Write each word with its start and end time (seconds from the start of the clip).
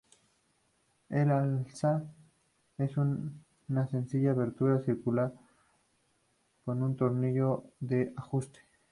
El 1.09 1.29
alza 1.29 2.03
es 2.79 2.97
una 2.97 3.85
sencilla 3.91 4.31
abertura 4.31 4.79
circular 4.81 5.31
con 6.65 6.81
un 6.81 6.95
tornillo 6.95 7.65
de 7.81 8.11
ajuste. 8.17 8.61